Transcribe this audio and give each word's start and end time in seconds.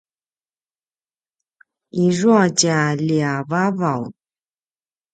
izua 2.05 2.43
tja 2.59 2.79
ljiavavaw 3.07 4.01